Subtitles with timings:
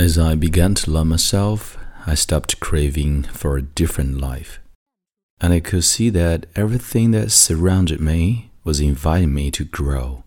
[0.00, 1.76] As I began to love myself,
[2.06, 4.58] I stopped craving for a different life.
[5.38, 10.22] And I could see that everything that surrounded me was inviting me to grow.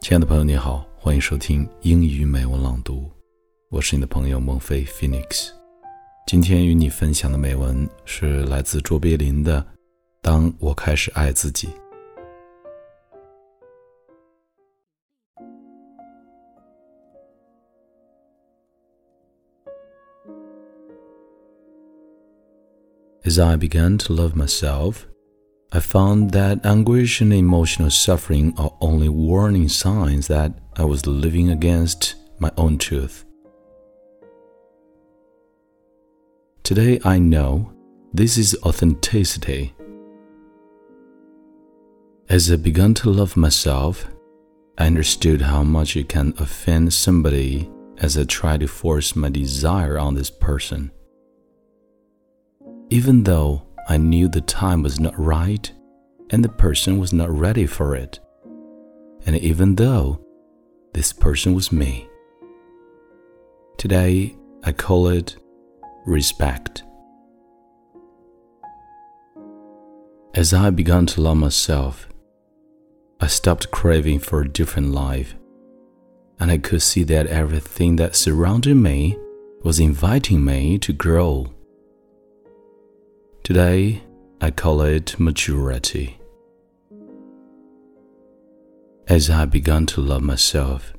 [0.00, 3.10] 亲爱的朋友，你好，欢迎收听英语美文朗读，
[3.70, 5.48] 我是你的朋友孟非 Phoenix。
[6.28, 9.66] 今天与你分享的美文是来自卓别林的。
[10.26, 11.68] 当我开始爱自己。
[23.24, 25.06] As I began to love myself,
[25.70, 31.50] I found that anguish and emotional suffering are only warning signs that I was living
[31.50, 33.24] against my own truth.
[36.64, 37.72] Today I know
[38.12, 39.72] this is authenticity
[42.29, 44.05] as I began to love myself,
[44.77, 47.69] I understood how much it can offend somebody
[47.99, 50.91] as I tried to force my desire on this person.
[52.89, 55.71] Even though I knew the time was not right
[56.29, 58.19] and the person was not ready for it,
[59.25, 60.21] and even though
[60.93, 62.09] this person was me.
[63.77, 65.37] Today, I call it
[66.05, 66.83] respect.
[70.33, 72.07] As I began to love myself,
[73.19, 75.33] I stopped craving for a different life,
[76.39, 79.17] and I could see that everything that surrounded me
[79.63, 81.47] was inviting me to grow.
[83.43, 84.03] Today,
[84.39, 86.19] I call it maturity.
[89.07, 90.93] As I began to love myself,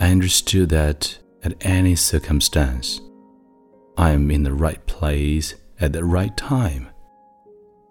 [0.00, 3.00] I understood that at any circumstance,
[3.96, 6.88] I am in the right place at the right time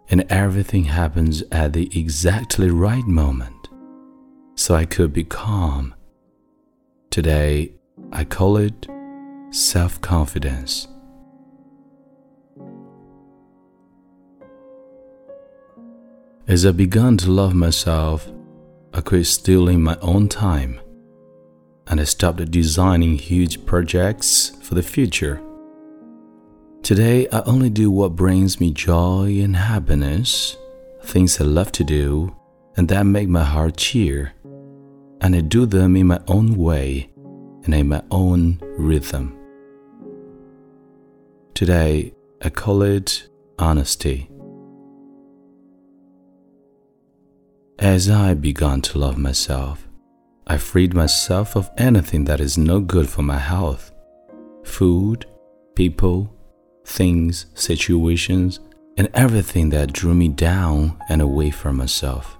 [0.09, 3.69] and everything happens at the exactly right moment,
[4.55, 5.93] so I could be calm.
[7.11, 7.73] Today,
[8.11, 8.87] I call it
[9.51, 10.87] self confidence.
[16.47, 18.27] As I began to love myself,
[18.91, 20.81] I quit stealing my own time
[21.89, 25.41] and I stopped designing huge projects for the future.
[26.89, 30.57] Today, I only do what brings me joy and happiness,
[31.03, 32.35] things I love to do,
[32.77, 34.33] and that make my heart cheer.
[35.21, 37.11] And I do them in my own way
[37.63, 39.37] and in my own rhythm.
[41.53, 42.11] Today,
[42.41, 43.29] I call it
[43.59, 44.27] honesty.
[47.77, 49.87] As I began to love myself,
[50.47, 53.91] I freed myself of anything that is no good for my health
[54.63, 55.27] food,
[55.75, 56.33] people,
[56.89, 58.59] things, situations,
[58.97, 62.37] and everything that drew me down and away from myself.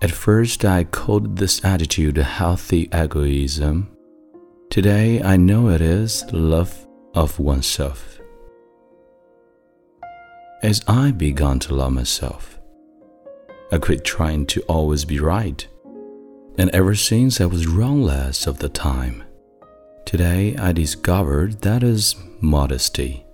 [0.00, 3.90] At first, I called this attitude healthy egoism.
[4.70, 8.18] Today, I know it is love of oneself.
[10.62, 12.58] As I began to love myself,
[13.72, 15.66] I quit trying to always be right.
[16.56, 19.24] And ever since I was wrong less of the time,
[20.10, 23.24] Today I discovered that is modesty.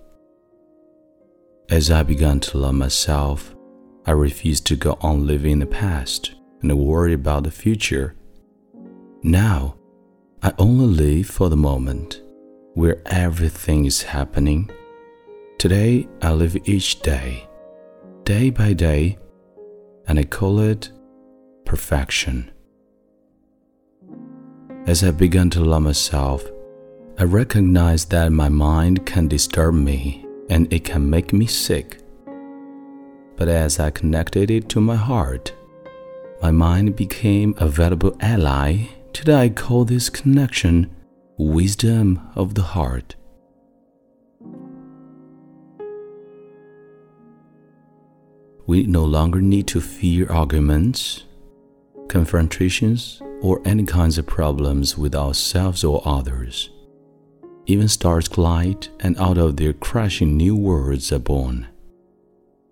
[1.71, 3.55] As I began to love myself,
[4.05, 8.13] I refused to go on living in the past and worry about the future.
[9.23, 9.77] Now,
[10.43, 12.21] I only live for the moment
[12.75, 14.69] where everything is happening.
[15.57, 17.49] Today, I live each day,
[18.23, 19.17] day by day,
[20.07, 20.91] and I call it
[21.65, 22.51] perfection.
[24.85, 26.47] As I began to love myself,
[27.19, 31.99] I recognize that my mind can disturb me and it can make me sick.
[33.35, 35.51] But as I connected it to my heart,
[36.43, 38.89] my mind became a valuable ally.
[39.13, 40.95] Today I call this connection
[41.39, 43.15] wisdom of the heart.
[48.67, 51.23] We no longer need to fear arguments,
[52.09, 56.69] confrontations, or any kinds of problems with ourselves or others
[57.66, 61.66] even stars glide, and out of their crashing new worlds are born.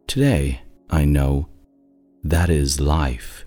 [0.06, 1.46] Today, I know
[2.24, 3.46] that is life.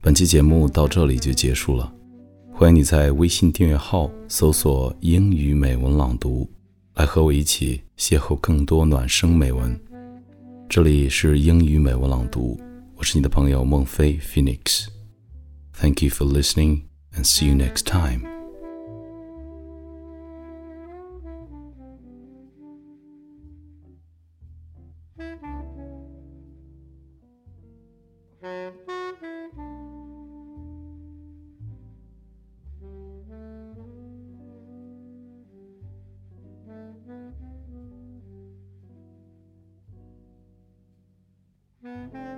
[0.00, 1.90] 本期节目到这里就结束了，
[2.52, 6.46] 欢迎你在微信订阅号搜索“英语美文朗读”。
[6.99, 9.79] 来和我一起邂逅更多暖声美文。
[10.67, 12.59] 这里是英语美文朗读，
[12.97, 14.17] 我是你的朋友孟非。
[14.17, 16.81] Phoenix，thank you for listening
[17.13, 18.27] and see you next time。
[41.81, 42.29] Mm-hmm.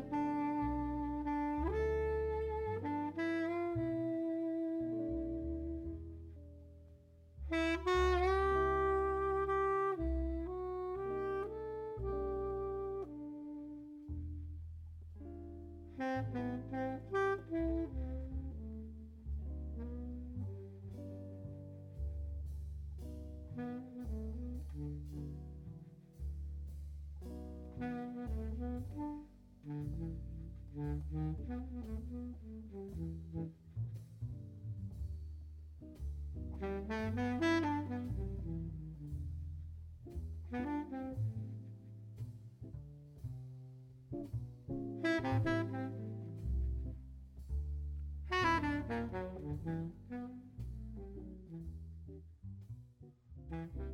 [53.51, 53.90] Mm-hmm.